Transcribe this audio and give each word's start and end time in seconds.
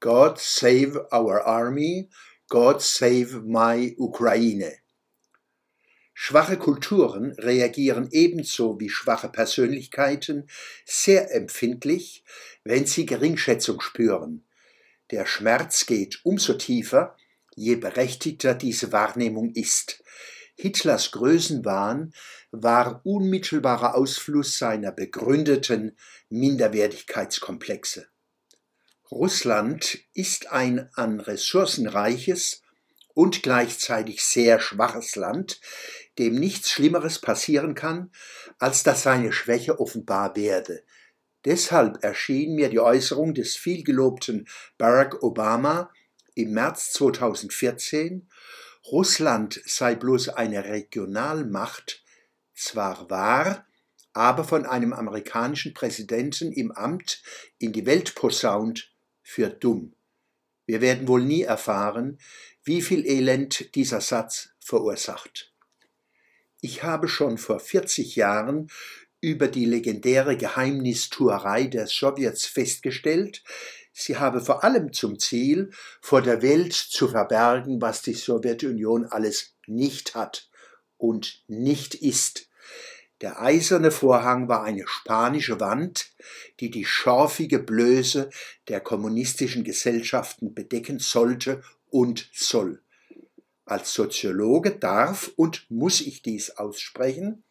God 0.00 0.38
Save 0.38 1.08
Our 1.12 1.44
Army, 1.44 2.08
God 2.48 2.80
Save 2.80 3.42
My 3.42 3.96
Ukraine. 3.98 4.78
Schwache 6.14 6.56
Kulturen 6.56 7.32
reagieren 7.32 8.08
ebenso 8.12 8.78
wie 8.78 8.90
schwache 8.90 9.28
Persönlichkeiten 9.28 10.48
sehr 10.84 11.34
empfindlich, 11.34 12.22
wenn 12.62 12.86
sie 12.86 13.06
Geringschätzung 13.06 13.80
spüren. 13.80 14.44
Der 15.10 15.26
Schmerz 15.26 15.86
geht 15.86 16.20
umso 16.22 16.54
tiefer, 16.54 17.16
je 17.56 17.74
berechtigter 17.74 18.54
diese 18.54 18.92
Wahrnehmung 18.92 19.52
ist. 19.54 20.04
Hitlers 20.54 21.10
Größenwahn 21.10 22.14
war 22.52 23.00
unmittelbarer 23.04 23.96
Ausfluss 23.96 24.58
seiner 24.58 24.92
begründeten 24.92 25.96
Minderwertigkeitskomplexe. 26.28 28.06
Russland 29.10 29.98
ist 30.12 30.52
ein 30.52 30.90
an 30.94 31.20
Ressourcen 31.20 31.88
reiches 31.88 32.62
und 33.14 33.42
gleichzeitig 33.42 34.22
sehr 34.22 34.60
schwaches 34.60 35.16
Land, 35.16 35.60
dem 36.18 36.34
nichts 36.34 36.70
Schlimmeres 36.70 37.18
passieren 37.18 37.74
kann, 37.74 38.12
als 38.58 38.82
dass 38.82 39.02
seine 39.02 39.32
Schwäche 39.32 39.80
offenbar 39.80 40.36
werde. 40.36 40.84
Deshalb 41.46 42.04
erschien 42.04 42.54
mir 42.54 42.68
die 42.68 42.80
Äußerung 42.80 43.32
des 43.32 43.56
vielgelobten 43.56 44.46
Barack 44.76 45.22
Obama 45.22 45.90
im 46.34 46.52
März 46.52 46.92
2014, 46.92 48.28
Russland 48.90 49.60
sei 49.64 49.94
bloß 49.94 50.28
eine 50.30 50.64
Regionalmacht, 50.64 52.04
zwar 52.54 53.08
wahr, 53.08 53.66
aber 54.12 54.44
von 54.44 54.66
einem 54.66 54.92
amerikanischen 54.92 55.74
Präsidenten 55.74 56.52
im 56.52 56.72
Amt 56.72 57.22
in 57.58 57.72
die 57.72 57.86
Welt 57.86 58.14
posaunt, 58.14 58.90
für 59.28 59.50
dumm. 59.50 59.92
Wir 60.64 60.80
werden 60.80 61.06
wohl 61.06 61.22
nie 61.22 61.42
erfahren, 61.42 62.18
wie 62.64 62.80
viel 62.80 63.04
Elend 63.06 63.74
dieser 63.74 64.00
Satz 64.00 64.48
verursacht. 64.58 65.52
Ich 66.62 66.82
habe 66.82 67.08
schon 67.08 67.36
vor 67.36 67.60
40 67.60 68.16
Jahren 68.16 68.70
über 69.20 69.48
die 69.48 69.66
legendäre 69.66 70.38
Geheimnistuerei 70.38 71.66
der 71.66 71.88
Sowjets 71.88 72.46
festgestellt, 72.46 73.44
sie 73.92 74.16
habe 74.16 74.40
vor 74.40 74.64
allem 74.64 74.94
zum 74.94 75.18
Ziel, 75.18 75.72
vor 76.00 76.22
der 76.22 76.40
Welt 76.40 76.72
zu 76.72 77.08
verbergen, 77.08 77.82
was 77.82 78.00
die 78.00 78.14
Sowjetunion 78.14 79.04
alles 79.04 79.56
nicht 79.66 80.14
hat 80.14 80.48
und 80.96 81.44
nicht 81.48 81.94
ist. 81.94 82.47
Der 83.20 83.42
eiserne 83.42 83.90
Vorhang 83.90 84.48
war 84.48 84.62
eine 84.62 84.86
spanische 84.86 85.58
Wand, 85.58 86.12
die 86.60 86.70
die 86.70 86.84
schorfige 86.84 87.58
Blöße 87.58 88.30
der 88.68 88.80
kommunistischen 88.80 89.64
Gesellschaften 89.64 90.54
bedecken 90.54 91.00
sollte 91.00 91.62
und 91.90 92.30
soll. 92.32 92.80
Als 93.64 93.92
Soziologe 93.92 94.70
darf 94.70 95.32
und 95.36 95.68
muss 95.68 96.00
ich 96.00 96.22
dies 96.22 96.50
aussprechen, 96.50 97.42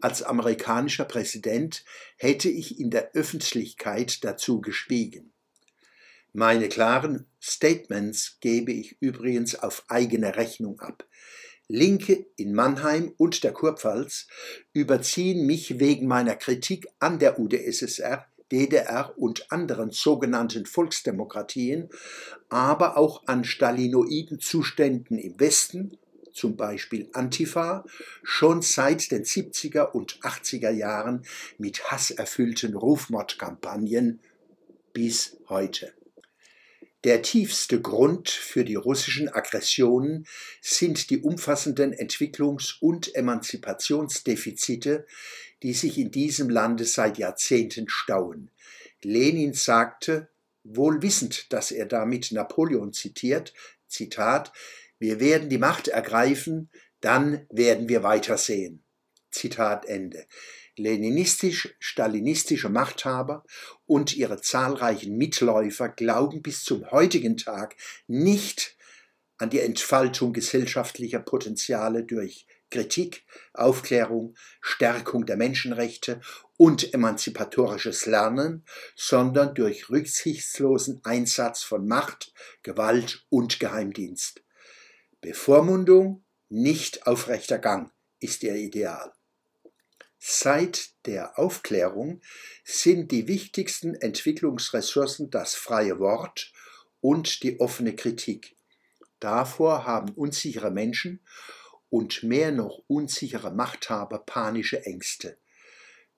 als 0.00 0.22
amerikanischer 0.22 1.04
Präsident 1.04 1.84
hätte 2.16 2.48
ich 2.48 2.78
in 2.78 2.90
der 2.90 3.12
Öffentlichkeit 3.14 4.22
dazu 4.22 4.60
geschwiegen. 4.60 5.32
Meine 6.32 6.68
klaren 6.68 7.26
Statements 7.42 8.36
gebe 8.40 8.70
ich 8.70 9.00
übrigens 9.00 9.56
auf 9.56 9.84
eigene 9.88 10.36
Rechnung 10.36 10.78
ab. 10.80 11.04
Linke 11.68 12.26
in 12.36 12.54
Mannheim 12.54 13.12
und 13.18 13.44
der 13.44 13.52
Kurpfalz 13.52 14.26
überziehen 14.72 15.44
mich 15.44 15.78
wegen 15.78 16.06
meiner 16.06 16.34
Kritik 16.34 16.88
an 16.98 17.18
der 17.18 17.38
UdSSR, 17.38 18.26
DDR 18.50 19.12
und 19.18 19.52
anderen 19.52 19.90
sogenannten 19.90 20.64
Volksdemokratien, 20.64 21.90
aber 22.48 22.96
auch 22.96 23.26
an 23.26 23.44
stalinoiden 23.44 24.40
Zuständen 24.40 25.18
im 25.18 25.38
Westen, 25.38 25.98
zum 26.32 26.56
Beispiel 26.56 27.10
Antifa, 27.12 27.84
schon 28.22 28.62
seit 28.62 29.10
den 29.10 29.24
70er 29.24 29.90
und 29.90 30.20
80er 30.20 30.70
Jahren 30.70 31.26
mit 31.58 31.90
hasserfüllten 31.90 32.76
Rufmordkampagnen 32.76 34.20
bis 34.94 35.36
heute. 35.50 35.92
Der 37.04 37.22
tiefste 37.22 37.80
Grund 37.80 38.28
für 38.28 38.64
die 38.64 38.74
russischen 38.74 39.28
Aggressionen 39.28 40.26
sind 40.60 41.10
die 41.10 41.20
umfassenden 41.20 41.94
Entwicklungs- 41.94 42.76
und 42.80 43.14
Emanzipationsdefizite, 43.14 45.06
die 45.62 45.74
sich 45.74 45.96
in 45.96 46.10
diesem 46.10 46.50
Lande 46.50 46.84
seit 46.84 47.16
Jahrzehnten 47.18 47.88
stauen. 47.88 48.50
Lenin 49.02 49.52
sagte, 49.52 50.28
wohl 50.64 51.00
wissend, 51.00 51.52
dass 51.52 51.70
er 51.70 51.86
damit 51.86 52.32
Napoleon 52.32 52.92
zitiert, 52.92 53.54
Zitat, 53.86 54.52
wir 54.98 55.20
werden 55.20 55.48
die 55.48 55.58
Macht 55.58 55.86
ergreifen, 55.86 56.68
dann 57.00 57.46
werden 57.48 57.88
wir 57.88 58.02
weitersehen. 58.02 58.82
Zitat 59.30 59.86
Ende 59.86 60.26
leninistisch-stalinistische 60.78 62.68
Machthaber 62.68 63.44
und 63.86 64.16
ihre 64.16 64.40
zahlreichen 64.40 65.16
Mitläufer 65.16 65.88
glauben 65.88 66.42
bis 66.42 66.64
zum 66.64 66.90
heutigen 66.90 67.36
Tag 67.36 67.76
nicht 68.06 68.76
an 69.38 69.50
die 69.50 69.60
Entfaltung 69.60 70.32
gesellschaftlicher 70.32 71.20
Potenziale 71.20 72.04
durch 72.04 72.46
Kritik, 72.70 73.24
Aufklärung, 73.54 74.34
Stärkung 74.60 75.24
der 75.24 75.36
Menschenrechte 75.36 76.20
und 76.56 76.92
emanzipatorisches 76.92 78.06
Lernen, 78.06 78.64
sondern 78.94 79.54
durch 79.54 79.88
rücksichtslosen 79.88 81.00
Einsatz 81.04 81.62
von 81.62 81.86
Macht, 81.86 82.32
Gewalt 82.62 83.24
und 83.30 83.58
Geheimdienst. 83.58 84.42
Bevormundung, 85.20 86.24
nicht 86.48 87.06
aufrechter 87.06 87.58
Gang 87.58 87.92
ist 88.20 88.42
ihr 88.42 88.54
Ideal. 88.54 89.12
Seit 90.18 90.90
der 91.06 91.38
Aufklärung 91.38 92.20
sind 92.64 93.12
die 93.12 93.28
wichtigsten 93.28 93.94
Entwicklungsressourcen 93.94 95.30
das 95.30 95.54
freie 95.54 96.00
Wort 96.00 96.52
und 97.00 97.42
die 97.44 97.60
offene 97.60 97.94
Kritik. 97.94 98.56
Davor 99.20 99.86
haben 99.86 100.12
unsichere 100.14 100.70
Menschen 100.70 101.20
und 101.88 102.24
mehr 102.24 102.50
noch 102.50 102.82
unsichere 102.88 103.52
Machthaber 103.52 104.18
panische 104.18 104.84
Ängste. 104.84 105.38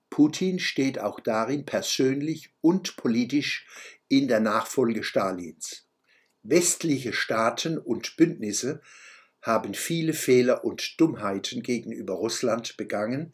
Putin 0.09 0.59
steht 0.59 0.99
auch 0.99 1.19
darin 1.19 1.65
persönlich 1.65 2.53
und 2.59 2.97
politisch 2.97 3.67
in 4.07 4.27
der 4.27 4.39
Nachfolge 4.39 5.03
Stalins. 5.03 5.87
Westliche 6.43 7.13
Staaten 7.13 7.77
und 7.77 8.17
Bündnisse 8.17 8.81
haben 9.41 9.73
viele 9.73 10.13
Fehler 10.13 10.65
und 10.65 10.99
Dummheiten 10.99 11.63
gegenüber 11.63 12.15
Russland 12.15 12.77
begangen 12.77 13.33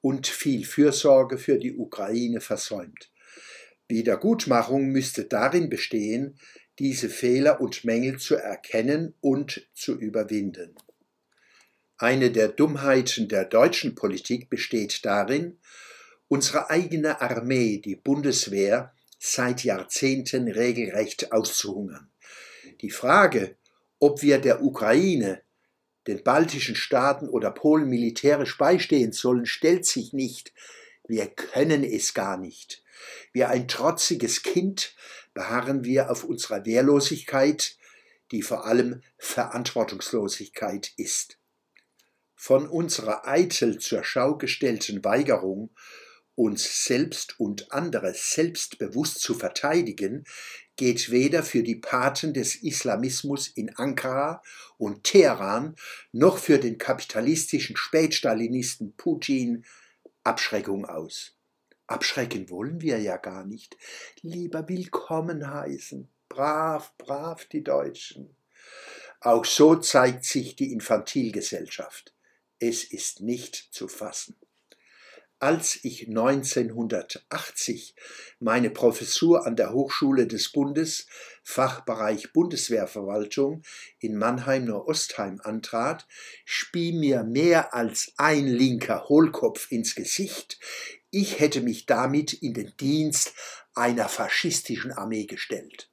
und 0.00 0.26
viel 0.26 0.64
Fürsorge 0.64 1.38
für 1.38 1.58
die 1.58 1.76
Ukraine 1.76 2.40
versäumt. 2.40 3.10
Wiedergutmachung 3.88 4.86
müsste 4.86 5.24
darin 5.24 5.68
bestehen, 5.68 6.38
diese 6.78 7.10
Fehler 7.10 7.60
und 7.60 7.84
Mängel 7.84 8.18
zu 8.18 8.36
erkennen 8.36 9.14
und 9.20 9.68
zu 9.74 9.98
überwinden. 9.98 10.74
Eine 11.98 12.30
der 12.30 12.48
Dummheiten 12.48 13.28
der 13.28 13.44
deutschen 13.44 13.94
Politik 13.94 14.48
besteht 14.48 15.04
darin, 15.04 15.58
unsere 16.28 16.70
eigene 16.70 17.20
Armee, 17.20 17.78
die 17.78 17.96
Bundeswehr, 17.96 18.94
seit 19.18 19.64
Jahrzehnten 19.64 20.48
regelrecht 20.48 21.32
auszuhungern. 21.32 22.10
Die 22.80 22.90
Frage, 22.90 23.56
ob 23.98 24.22
wir 24.22 24.38
der 24.38 24.62
Ukraine 24.62 25.42
den 26.10 26.22
baltischen 26.24 26.74
Staaten 26.74 27.28
oder 27.28 27.50
Polen 27.50 27.88
militärisch 27.88 28.58
beistehen 28.58 29.12
sollen, 29.12 29.46
stellt 29.46 29.86
sich 29.86 30.12
nicht. 30.12 30.52
Wir 31.06 31.26
können 31.26 31.84
es 31.84 32.14
gar 32.14 32.36
nicht. 32.36 32.82
Wie 33.32 33.44
ein 33.44 33.68
trotziges 33.68 34.42
Kind 34.42 34.94
beharren 35.34 35.84
wir 35.84 36.10
auf 36.10 36.24
unserer 36.24 36.66
Wehrlosigkeit, 36.66 37.76
die 38.32 38.42
vor 38.42 38.66
allem 38.66 39.02
Verantwortungslosigkeit 39.18 40.92
ist. 40.96 41.38
Von 42.34 42.66
unserer 42.66 43.26
eitel 43.26 43.78
zur 43.78 44.02
Schau 44.02 44.36
gestellten 44.36 45.04
Weigerung, 45.04 45.70
uns 46.34 46.84
selbst 46.84 47.38
und 47.38 47.70
andere 47.72 48.14
selbstbewusst 48.14 49.20
zu 49.20 49.34
verteidigen, 49.34 50.24
geht 50.80 51.10
weder 51.10 51.42
für 51.42 51.62
die 51.62 51.74
Paten 51.74 52.32
des 52.32 52.54
Islamismus 52.54 53.48
in 53.48 53.76
Ankara 53.76 54.42
und 54.78 55.04
Teheran 55.04 55.76
noch 56.10 56.38
für 56.38 56.58
den 56.58 56.78
kapitalistischen 56.78 57.76
Spätstalinisten 57.76 58.96
Putin 58.96 59.66
Abschreckung 60.24 60.86
aus. 60.86 61.36
Abschrecken 61.86 62.48
wollen 62.48 62.80
wir 62.80 62.98
ja 62.98 63.18
gar 63.18 63.44
nicht. 63.44 63.76
Lieber 64.22 64.66
willkommen 64.70 65.52
heißen. 65.52 66.08
Brav, 66.30 66.96
brav 66.96 67.44
die 67.44 67.62
Deutschen. 67.62 68.34
Auch 69.20 69.44
so 69.44 69.76
zeigt 69.76 70.24
sich 70.24 70.56
die 70.56 70.72
Infantilgesellschaft. 70.72 72.14
Es 72.58 72.84
ist 72.84 73.20
nicht 73.20 73.68
zu 73.70 73.86
fassen. 73.86 74.34
Als 75.42 75.78
ich 75.84 76.06
1980 76.06 77.94
meine 78.40 78.68
Professur 78.68 79.46
an 79.46 79.56
der 79.56 79.72
Hochschule 79.72 80.26
des 80.26 80.52
Bundes, 80.52 81.06
Fachbereich 81.42 82.34
Bundeswehrverwaltung 82.34 83.62
in 84.00 84.18
Mannheim-Nordostheim 84.18 85.40
antrat, 85.42 86.06
spie 86.44 86.92
mir 86.92 87.24
mehr 87.24 87.72
als 87.72 88.12
ein 88.18 88.46
linker 88.48 89.08
Hohlkopf 89.08 89.72
ins 89.72 89.94
Gesicht, 89.94 90.60
ich 91.10 91.40
hätte 91.40 91.62
mich 91.62 91.86
damit 91.86 92.34
in 92.34 92.52
den 92.52 92.74
Dienst 92.78 93.32
einer 93.74 94.10
faschistischen 94.10 94.92
Armee 94.92 95.24
gestellt. 95.24 95.90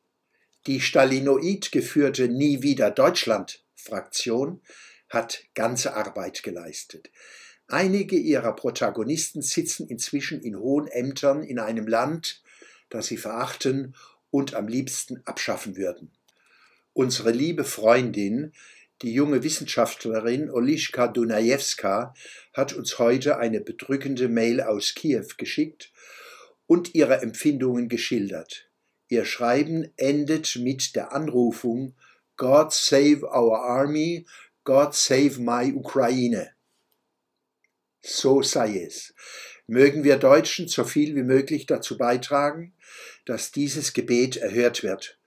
Die 0.66 0.82
Stalinoid 0.82 1.72
geführte 1.72 2.28
Nie 2.28 2.64
wieder 2.64 2.92
Deutschland 2.92 3.64
Fraktion 3.76 4.62
hat 5.08 5.46
ganze 5.54 5.94
Arbeit 5.94 6.44
geleistet. 6.44 7.10
Einige 7.70 8.16
ihrer 8.16 8.54
Protagonisten 8.54 9.42
sitzen 9.42 9.90
inzwischen 9.90 10.42
in 10.42 10.58
hohen 10.58 10.88
Ämtern 10.88 11.44
in 11.44 11.60
einem 11.60 11.86
Land, 11.86 12.42
das 12.90 13.08
sie 13.08 13.18
verachten 13.18 13.94
und 14.32 14.54
am 14.54 14.70
liebsten 14.70 15.22
abschaffen 15.26 15.76
würden. 15.76 16.14
Unsere 16.94 17.32
liebe 17.32 17.66
Freundin, 17.66 18.54
die 19.02 19.14
junge 19.14 19.44
Wissenschaftlerin 19.44 20.50
Olischka 20.50 21.10
Dunajewska, 21.10 22.14
hat 22.54 22.72
uns 22.72 23.00
heute 23.00 23.38
eine 23.38 23.60
bedrückende 23.60 24.30
Mail 24.30 24.62
aus 24.62 24.96
Kiew 24.96 25.28
geschickt 25.38 25.92
und 26.68 26.96
ihre 26.96 27.22
Empfindungen 27.22 27.90
geschildert. 27.90 28.70
Ihr 29.10 29.26
Schreiben 29.26 29.92
endet 29.98 30.56
mit 30.56 30.96
der 30.96 31.12
Anrufung 31.12 31.96
God 32.38 32.72
save 32.72 33.24
our 33.24 33.60
army, 33.62 34.26
God 34.64 34.94
save 34.94 35.42
my 35.42 35.74
Ukraine 35.74 36.57
so 38.08 38.42
sei 38.42 38.84
es. 38.84 39.14
Mögen 39.68 40.04
wir 40.04 40.18
Deutschen 40.18 40.68
so 40.68 40.86
viel 40.86 41.16
wie 41.16 41.24
möglich 41.24 41.66
dazu 41.66 41.98
beitragen, 41.98 42.74
dass 43.26 43.52
dieses 43.52 43.94
Gebet 43.94 44.38
erhört 44.38 44.82
wird. 44.82 45.20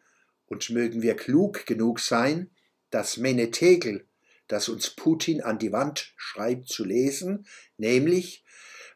Und 0.46 0.70
mögen 0.70 1.02
wir 1.02 1.14
klug 1.14 1.66
genug 1.66 2.00
sein, 2.00 2.50
das 2.90 3.18
Menetegel, 3.18 4.06
das 4.48 4.68
uns 4.68 4.90
Putin 4.90 5.42
an 5.42 5.58
die 5.58 5.72
Wand 5.72 6.12
schreibt, 6.16 6.68
zu 6.68 6.84
lesen, 6.84 7.46
nämlich, 7.76 8.44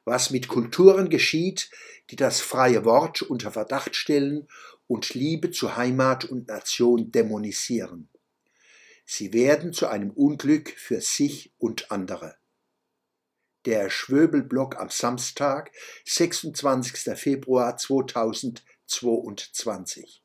was 0.04 0.30
mit 0.30 0.48
Kulturen 0.48 1.10
geschieht, 1.10 1.70
die 2.10 2.16
das 2.16 2.40
freie 2.40 2.84
Wort 2.84 3.22
unter 3.22 3.52
Verdacht 3.52 3.94
stellen 3.96 4.48
und 4.86 5.14
Liebe 5.14 5.50
zu 5.50 5.76
Heimat 5.76 6.24
und 6.24 6.48
Nation 6.48 7.12
dämonisieren. 7.12 8.08
Sie 9.06 9.32
werden 9.32 9.72
zu 9.72 9.86
einem 9.86 10.10
Unglück 10.10 10.70
für 10.70 11.00
sich 11.00 11.52
und 11.58 11.90
andere. 11.90 12.36
Der 13.66 13.88
Schwöbelblock 13.88 14.78
am 14.78 14.90
Samstag, 14.90 15.70
26. 16.04 17.18
Februar 17.18 17.76
2022. 17.76 20.23